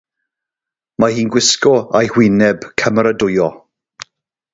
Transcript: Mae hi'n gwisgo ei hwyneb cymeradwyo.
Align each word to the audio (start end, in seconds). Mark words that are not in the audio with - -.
Mae 1.03 1.13
hi'n 1.17 1.29
gwisgo 1.35 1.73
ei 1.99 2.09
hwyneb 2.15 2.65
cymeradwyo. 2.85 3.51